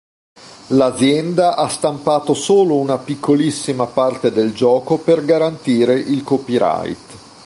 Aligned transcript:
L'azienda 0.69 1.55
ha 1.57 1.67
stampato 1.67 2.33
solo 2.33 2.75
una 2.77 2.97
piccolissima 2.97 3.85
parte 3.85 4.31
del 4.31 4.51
gioco 4.51 4.97
per 4.97 5.23
garantire 5.23 5.93
il 5.93 6.23
copyright. 6.23 7.17